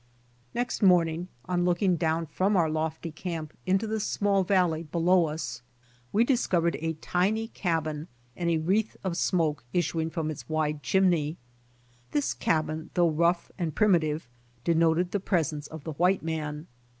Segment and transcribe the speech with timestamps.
[0.55, 5.61] Next morning on looking down from our lofty camp into the small valley below us,
[6.11, 11.37] we discovered a tiny cabin and a wreath of smoke issuing from its wide chimney.
[12.13, 14.27] This cabin, though rough and primitive,
[14.63, 16.65] denoted the presence of the white man.